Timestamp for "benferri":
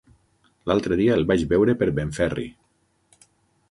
2.01-2.51